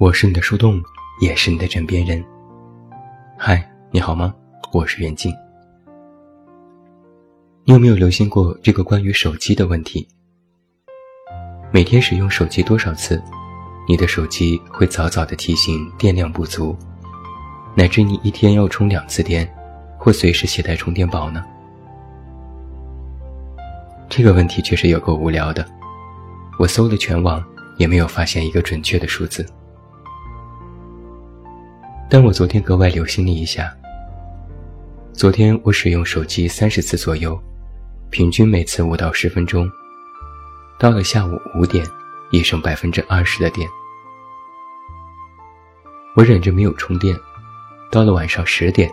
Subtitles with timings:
[0.00, 0.82] 我是你的树洞，
[1.20, 2.24] 也是你的枕边人。
[3.36, 4.34] 嗨，你好吗？
[4.72, 5.30] 我是袁静。
[7.64, 10.08] 你有没有留心过这个关于手机的问题？
[11.70, 13.22] 每天使用手机多少次，
[13.86, 16.74] 你的手机会早早的提醒电量不足，
[17.76, 19.46] 乃至你一天要充两次电，
[19.98, 21.44] 或随时携带充电宝呢？
[24.08, 25.62] 这个问题确实有够无聊的，
[26.58, 27.44] 我搜了全网，
[27.76, 29.46] 也没有发现一个准确的数字。
[32.12, 33.72] 但我昨天格外留心了一下，
[35.12, 37.40] 昨天我使用手机三十次左右，
[38.10, 39.70] 平均每次五到十分钟。
[40.76, 41.86] 到了下午五点，
[42.32, 43.68] 已剩百分之二十的电，
[46.16, 47.16] 我忍着没有充电。
[47.92, 48.92] 到了晚上十点，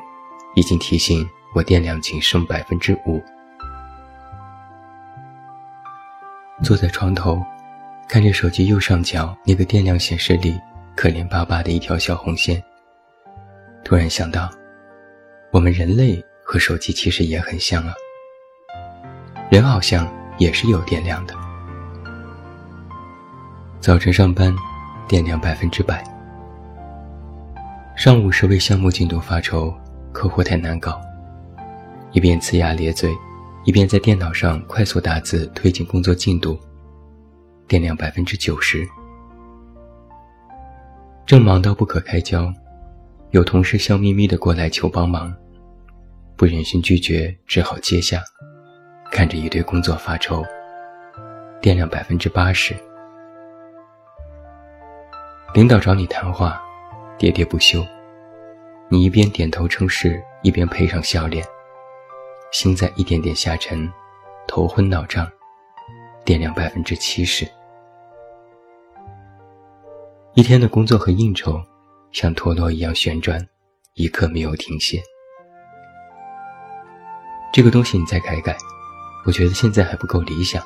[0.55, 3.19] 已经提醒我电量仅剩百分之五。
[6.61, 7.41] 坐在床头，
[8.07, 10.55] 看着手机右上角那个电量显示里
[10.95, 12.63] 可怜巴巴的一条小红线，
[13.87, 14.51] 突然想到，
[15.49, 17.93] 我们人类和手机其实也很像啊。
[19.49, 20.05] 人好像
[20.37, 21.33] 也是有电量的。
[23.79, 24.53] 早晨上班，
[25.07, 26.03] 电量百分之百；
[27.95, 29.73] 上午是为项目进度发愁，
[30.11, 30.99] 客户太难搞，
[32.11, 33.09] 一边呲牙咧嘴。
[33.63, 36.59] 一边在电脑上快速打字推进工作进度，
[37.69, 38.85] 电量百分之九十。
[41.25, 42.53] 正忙到不可开交，
[43.31, 45.35] 有同事笑眯眯的过来求帮忙，
[46.37, 48.21] 不忍心拒绝，只好接下。
[49.11, 50.43] 看着一堆工作发愁，
[51.61, 52.73] 电量百分之八十。
[55.53, 56.61] 领导找你谈话，
[57.17, 57.85] 喋喋不休，
[58.89, 61.45] 你一边点头称是，一边配上笑脸。
[62.53, 63.91] 心在一点点下沉，
[64.47, 65.29] 头昏脑胀，
[66.23, 67.45] 电量百分之七十。
[70.33, 71.61] 一天的工作和应酬，
[72.11, 73.39] 像陀螺一样旋转，
[73.93, 75.01] 一刻没有停歇。
[77.53, 78.55] 这个东西你再改改，
[79.25, 80.63] 我觉得现在还不够理想。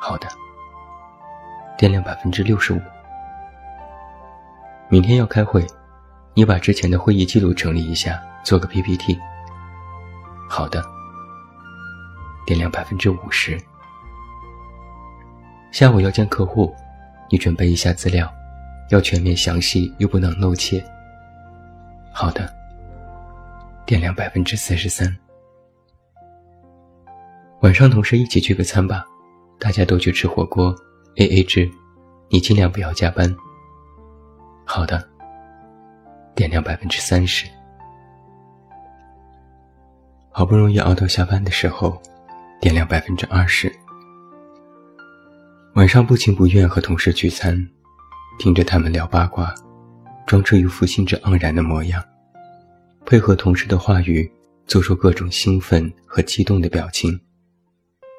[0.00, 0.28] 好的，
[1.76, 2.80] 电量百分之六十五。
[4.88, 5.66] 明天要开会，
[6.34, 9.18] 你把之前的会议记录整理一下，做个 PPT。
[10.48, 10.84] 好的，
[12.46, 13.58] 电量百分之五十。
[15.70, 16.74] 下午要见客户，
[17.30, 18.32] 你准备一下资料，
[18.90, 20.84] 要全面详细又不能露怯。
[22.12, 22.52] 好的，
[23.86, 25.16] 电量百分之四十三。
[27.62, 29.04] 晚上同事一起聚个餐吧，
[29.58, 30.74] 大家都去吃火锅
[31.16, 31.70] ，A A 制，
[32.28, 33.34] 你尽量不要加班。
[34.64, 35.08] 好的，
[36.34, 37.46] 电量百分之三十。
[40.30, 42.00] 好不容易熬到下班的时候，
[42.60, 43.72] 电量百分之二十。
[45.74, 47.68] 晚上不情不愿和同事聚餐，
[48.40, 49.54] 听着他们聊八卦，
[50.26, 52.02] 装出一副兴致盎然的模样，
[53.04, 54.32] 配合同事的话语，
[54.66, 57.20] 做出各种兴奋和激动的表情，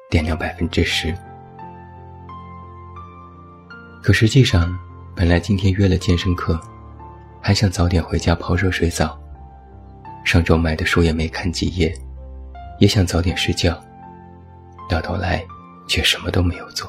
[0.08, 1.12] 点亮百分之十。
[4.00, 4.78] 可实际上，
[5.16, 6.56] 本来今天约了健身课，
[7.40, 9.20] 还想早点回家泡热水澡。
[10.24, 11.92] 上周买的书也没看几页，
[12.78, 13.76] 也想早点睡觉，
[14.88, 15.44] 到头来
[15.88, 16.88] 却什么都没有做。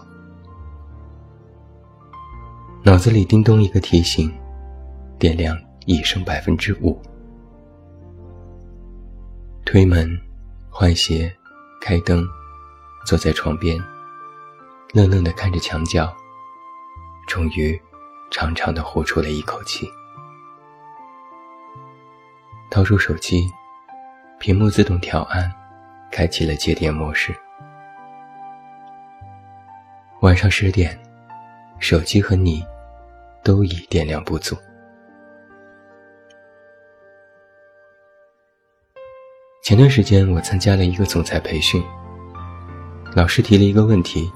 [2.86, 4.30] 脑子里叮咚一个提醒，
[5.18, 7.02] 电量已剩百分之五。
[9.66, 10.20] 推门，
[10.70, 11.34] 换鞋，
[11.80, 12.28] 开灯，
[13.06, 13.82] 坐在床边，
[14.92, 16.14] 愣愣地看着墙角，
[17.26, 17.82] 终于
[18.30, 19.88] 长长的呼出了一口气。
[22.70, 23.50] 掏出手机，
[24.42, 25.50] 屏幕自动调暗，
[26.12, 27.34] 开启了节电模式。
[30.20, 31.00] 晚上十点，
[31.80, 32.62] 手机和你
[33.44, 34.56] 都已电量不足。
[39.64, 41.84] 前段时间我参加了一个总裁培训，
[43.16, 44.32] 老师提了一个问题：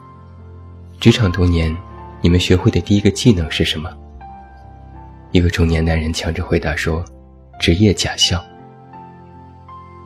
[1.00, 1.75] 职场多年，
[2.21, 3.89] 你们学会的第一个技能是什么？
[5.31, 7.04] 一个中年男人抢着回答说。
[7.59, 8.45] 职业假笑，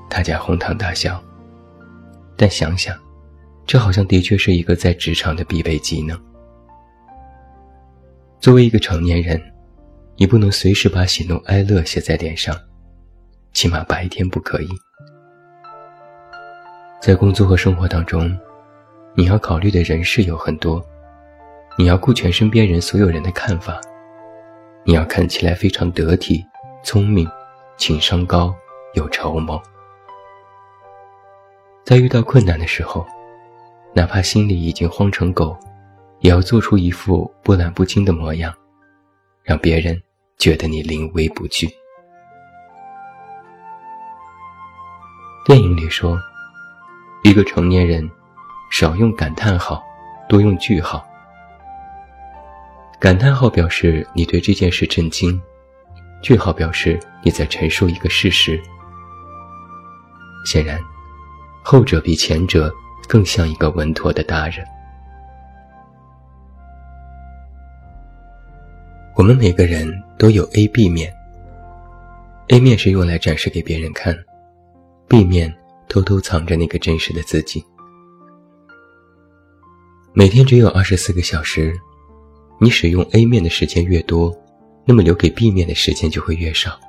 [0.10, 1.22] 大家哄堂大笑。
[2.38, 2.98] 但想想，
[3.68, 6.18] 这好像的确是一个在职场的必备技能。
[8.42, 9.40] 作为一个成年人，
[10.16, 12.58] 你不能随时把喜怒哀乐写在脸上，
[13.54, 14.70] 起码白天不可以。
[17.00, 18.36] 在工作和生活当中，
[19.14, 20.84] 你要考虑的人事有很多，
[21.78, 23.80] 你要顾全身边人所有人的看法，
[24.86, 26.44] 你要看起来非常得体、
[26.84, 27.30] 聪明。
[27.78, 28.54] 情商高，
[28.94, 29.60] 有筹谋，
[31.84, 33.04] 在遇到困难的时候，
[33.94, 35.58] 哪怕心里已经慌成狗，
[36.22, 38.54] 也要做出一副波澜不惊的模样，
[39.44, 40.02] 让别人
[40.38, 41.68] 觉得你临危不惧。
[45.44, 46.18] 电影里说，
[47.24, 48.08] 一个成年人
[48.72, 49.84] 少用感叹号，
[50.30, 51.04] 多用句号。
[53.00, 55.42] 感叹号表示你对这件事震惊，
[56.22, 58.62] 句号表示你在陈述一个事实。
[60.46, 60.80] 显然，
[61.64, 62.72] 后者比前者
[63.08, 64.64] 更像一个稳妥的大人。
[69.16, 71.14] 我们每个人都有 A、B 面。
[72.48, 74.18] A 面是用来展示给别人看
[75.08, 75.54] ，B 面
[75.88, 77.64] 偷偷藏着那个真实的自己。
[80.14, 81.74] 每天只有二十四个小时。
[82.64, 84.32] 你使用 A 面的时间越多，
[84.86, 86.80] 那么留给 B 面的时间就会越少。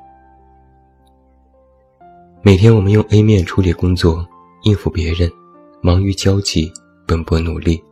[2.43, 4.29] 每天我们用 A 面处理工作，
[4.65, 5.33] 应付别人，
[5.81, 6.71] 忙于交际，
[7.07, 7.83] 奔波努力，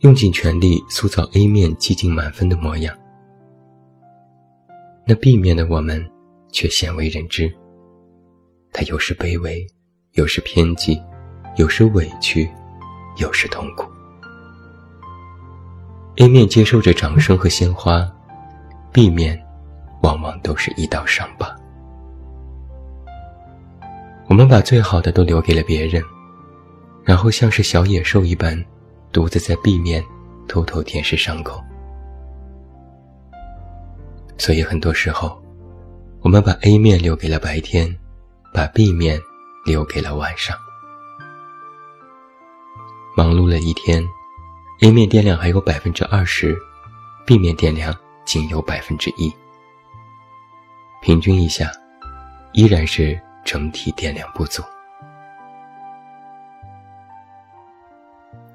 [0.00, 2.94] 用尽全力塑造 A 面积极满分的模样。
[5.06, 6.02] 那 B 面的我们，
[6.50, 7.52] 却鲜为人知。
[8.72, 9.66] 他有时卑微，
[10.12, 10.98] 有时偏激，
[11.56, 12.48] 有时委屈，
[13.18, 13.86] 有时痛苦。
[16.16, 18.10] A 面接受着掌声和鲜花
[18.92, 19.38] ，B 面
[20.02, 21.54] 往往都是一道伤疤。
[24.26, 26.02] 我们把最好的都留给了别人，
[27.04, 28.64] 然后像是小野兽一般，
[29.12, 30.02] 独自在 B 面
[30.48, 31.62] 偷偷舔舐伤口。
[34.36, 35.42] 所以很多时候，
[36.20, 37.96] 我们把 A 面留给了白天，
[38.52, 39.20] 把 B 面
[39.64, 40.56] 留给了晚上。
[43.16, 44.04] 忙碌了一天。
[44.82, 46.54] A 面电量还有百分之二十
[47.24, 47.94] ，B 面电量
[48.26, 49.32] 仅有百分之一，
[51.00, 51.70] 平均一下，
[52.52, 54.62] 依然是整体电量不足。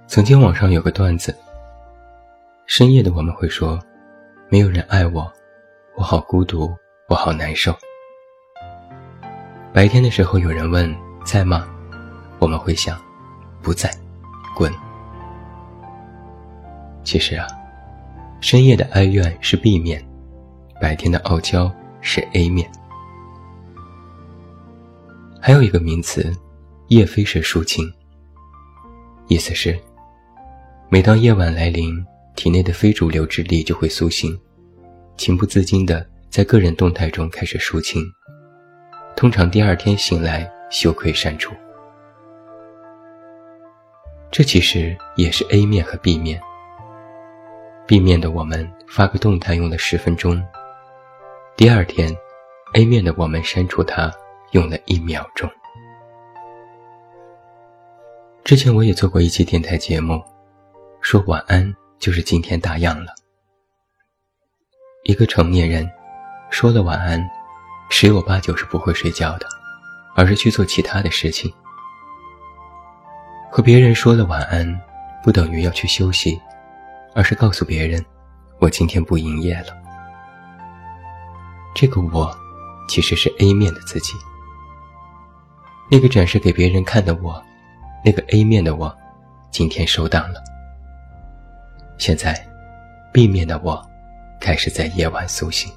[0.07, 1.33] 曾经网上有个段子：
[2.67, 3.79] 深夜的我们会说，
[4.49, 5.31] 没有人爱我，
[5.99, 6.73] 我好孤独，
[7.09, 7.77] 我好难受。
[9.73, 11.67] 白天的时候有人问在吗，
[12.39, 12.97] 我们会想，
[13.61, 13.93] 不在，
[14.55, 14.71] 滚。
[17.03, 17.45] 其实啊，
[18.39, 20.01] 深夜的哀怨是 B 面，
[20.79, 21.69] 白天的傲娇
[21.99, 22.71] 是 A 面。
[25.41, 26.33] 还有一个名词，
[26.87, 27.85] 夜飞式抒情。
[29.27, 29.77] 意思是，
[30.87, 31.93] 每当夜晚来临，
[32.37, 34.39] 体内的非主流之力就会苏醒，
[35.19, 38.01] 情不自禁的在个人动态中开始抒情。
[39.18, 41.54] 通常第二天醒来，羞愧删除。
[44.31, 46.42] 这其实也是 A 面和 B 面。
[47.86, 50.42] B 面的我们发个动态用了十分钟，
[51.57, 52.16] 第二天
[52.75, 54.10] ，A 面的我们删除它
[54.51, 55.50] 用了一秒钟。
[58.45, 60.24] 之前我也做过一期电台节目，
[61.01, 63.13] 说晚安就是今天大样了。
[65.09, 65.89] 一个成年人
[66.51, 67.27] 说了晚安，
[67.89, 69.47] 十有八九是不会睡觉的，
[70.15, 71.51] 而是去做其他的事情。
[73.50, 74.79] 和别人说了晚安，
[75.23, 76.39] 不等于要去休息。
[77.16, 78.06] 而是告诉别人，
[78.59, 79.75] 我今天不营业了。
[81.73, 82.31] 这个我，
[82.87, 84.13] 其实是 A 面的自己。
[85.89, 87.44] 那个展示给别人看的我，
[88.06, 88.95] 那个 A 面的我，
[89.49, 90.39] 今天收档了。
[91.97, 92.47] 现在
[93.11, 93.88] ，B 面的我，
[94.39, 95.71] 开始在夜晚苏醒。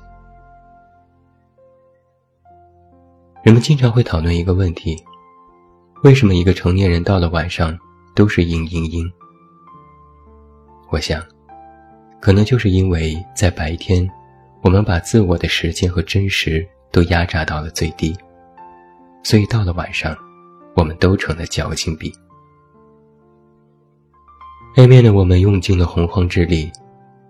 [3.43, 4.97] 人们经常会讨论一个问题：
[6.05, 7.77] 为什么一个成年人到了晚上
[8.15, 9.13] 都是嘤嘤嘤？
[10.91, 11.21] 我想，
[12.21, 14.09] 可能就是因为在白天，
[14.63, 18.17] 我们把自我的时间和真实都压榨到了最低，
[19.25, 20.17] 所以到了晚上，
[20.77, 22.13] 我们都成了矫情病。
[24.77, 26.71] A 面的我们用尽了洪荒之力，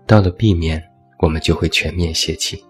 [0.05, 0.81] 到了 B 面，
[1.23, 2.61] 我们就会全面泄气。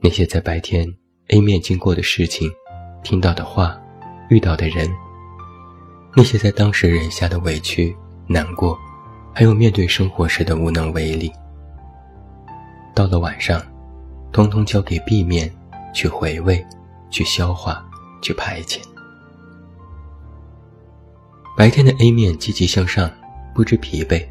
[0.00, 0.90] 那些在白天
[1.28, 2.50] A 面经过的事情、
[3.02, 3.78] 听到的话、
[4.30, 4.90] 遇到的人，
[6.16, 7.94] 那些在当时忍下的委屈。
[8.26, 8.78] 难过，
[9.34, 11.30] 还有面对生活时的无能为力。
[12.94, 13.62] 到了晚上，
[14.32, 15.54] 通通交给 B 面
[15.94, 16.64] 去回味、
[17.10, 17.86] 去消化、
[18.22, 18.80] 去排遣。
[21.56, 23.10] 白天的 A 面积极向上，
[23.54, 24.26] 不知疲惫，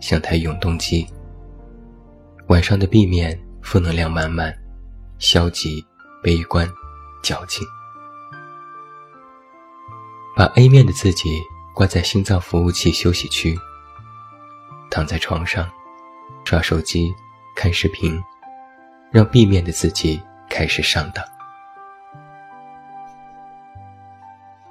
[0.00, 1.06] 像台永动机。
[2.50, 4.52] 晚上的 B 面负能量满满，
[5.20, 5.86] 消极、
[6.20, 6.68] 悲观、
[7.22, 7.64] 矫情。
[10.34, 11.30] 把 A 面的自己。
[11.72, 13.56] 挂在心脏服务器休息区，
[14.90, 15.70] 躺在床上，
[16.44, 17.10] 刷手机，
[17.56, 18.20] 看视频，
[19.10, 21.24] 让 B 面的自己开始上当。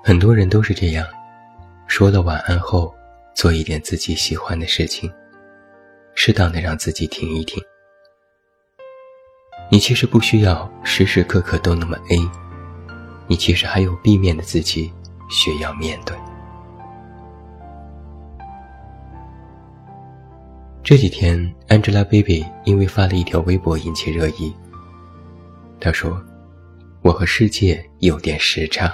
[0.03, 1.07] 很多人都是这样，
[1.87, 2.93] 说了晚安后，
[3.33, 5.11] 做一点自己喜欢的事情，
[6.21, 7.63] 适当的让自己停一停。
[9.71, 12.29] 你其实不需要时时刻刻都那么 A，
[13.25, 14.91] 你其实还有 B 面的自己
[15.29, 16.13] 需要面对。
[20.83, 24.53] 这几天，Angelababy 因为发了一条微博引起热议。
[25.79, 26.21] 她说
[27.01, 28.93] ：“我和世界有点时差。”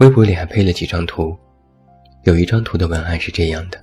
[0.00, 1.36] 微博里还配了几张图，
[2.22, 3.78] 有一张图的文案是这样的：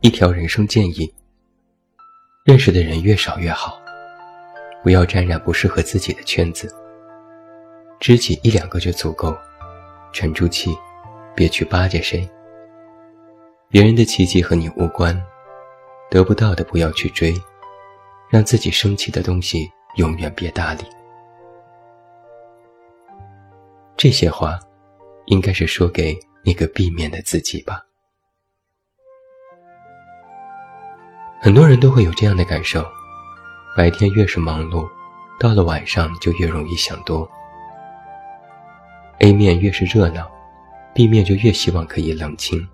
[0.00, 1.12] 一条人生建议。
[2.44, 3.78] 认识的人越少越好，
[4.82, 6.72] 不要沾染不适合自己的圈子。
[7.98, 9.36] 知己一两个就足够，
[10.12, 10.74] 沉住气，
[11.34, 12.26] 别去巴结谁。
[13.68, 15.20] 别人的奇迹和你无关，
[16.08, 17.34] 得不到的不要去追，
[18.30, 20.84] 让自己生气的东西永远别搭理。
[23.96, 24.58] 这些话，
[25.26, 27.84] 应该是说给那个避免的自己吧。
[31.40, 32.84] 很多人都会有这样的感受：
[33.76, 34.88] 白天越是忙碌，
[35.38, 37.28] 到了晚上就越容易想多。
[39.20, 40.28] A 面越是热闹
[40.92, 42.68] ，B 面就越希望可以冷清。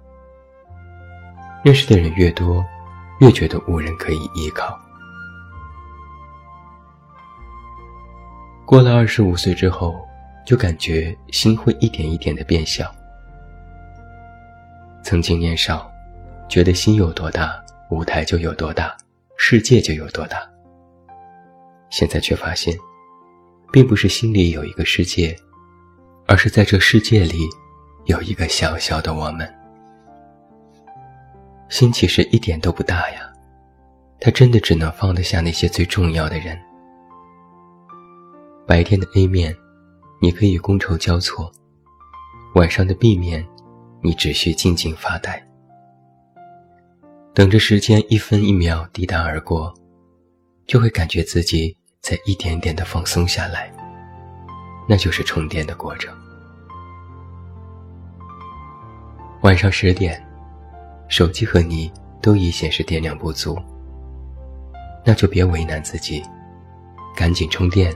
[1.62, 2.64] 认识的人越多，
[3.20, 4.78] 越觉得无人可以依靠。
[8.64, 9.94] 过了二十五岁之后，
[10.46, 12.90] 就感觉心会一点一点的变小。
[15.02, 15.90] 曾经年少，
[16.48, 17.63] 觉得心有多大。
[17.94, 18.92] 舞台就有多大，
[19.36, 20.38] 世界就有多大。
[21.90, 22.76] 现在却发现，
[23.70, 25.36] 并不是心里有一个世界，
[26.26, 27.48] 而是在这世界里，
[28.06, 29.48] 有一个小小的我们。
[31.68, 33.32] 心其实一点都不大呀，
[34.18, 36.58] 它真的只能放得下那些最重要的人。
[38.66, 39.56] 白天的 A 面，
[40.20, 41.48] 你可以觥筹交错；
[42.56, 43.46] 晚上的 B 面，
[44.02, 45.40] 你只需静静发呆。
[47.34, 49.74] 等着时间一分一秒抵达而过，
[50.68, 53.72] 就会感觉自己在一点点的放松下来。
[54.88, 56.14] 那就是充电的过程。
[59.42, 60.24] 晚上十点，
[61.08, 63.58] 手机和你都已显示电量不足，
[65.04, 66.22] 那就别为难自己，
[67.16, 67.92] 赶紧充电，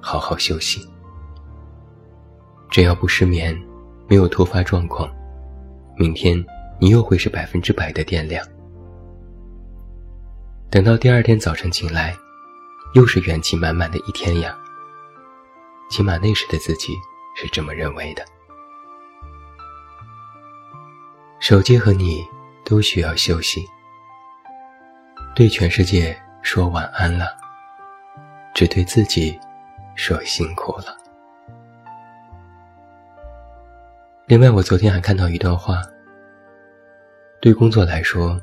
[0.00, 0.84] 好好休息。
[2.68, 3.56] 只要不失眠，
[4.08, 5.08] 没有突发状况，
[5.96, 6.44] 明天
[6.80, 8.44] 你又会是百分之百的电量。
[10.72, 12.16] 等到第二天早晨醒来，
[12.94, 14.56] 又是元气满满的一天呀。
[15.90, 16.94] 起码那时的自己
[17.36, 18.24] 是这么认为的。
[21.40, 22.26] 手机和你
[22.64, 23.66] 都需要休息，
[25.34, 27.36] 对全世界说晚安了，
[28.54, 29.38] 只对自己
[29.94, 30.96] 说辛苦了。
[34.24, 35.82] 另外，我昨天还看到一段话：
[37.42, 38.40] 对工作来说，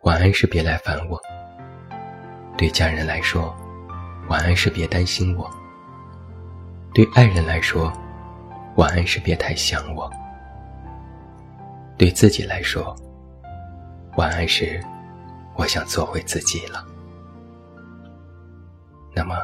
[0.00, 1.16] 晚安是别来烦我。
[2.56, 3.54] 对家人来说，
[4.28, 5.50] 晚安是别担心我；
[6.92, 7.92] 对爱人来说，
[8.76, 10.10] 晚安是别太想我；
[11.96, 12.94] 对自己来说，
[14.16, 14.78] 晚安是
[15.56, 16.86] 我想做回自己了。
[19.14, 19.34] 那么，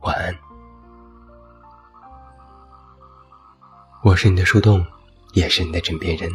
[0.00, 0.34] 晚安。
[4.04, 4.86] 我是你的树洞，
[5.32, 6.30] 也是你的枕边人。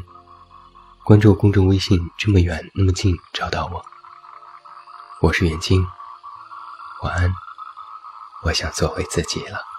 [1.06, 3.84] 关注公众微信，这么远那么近，找到我。
[5.24, 5.88] 我是远近，
[7.02, 7.34] 晚安。
[8.44, 9.73] 我想做回自己了。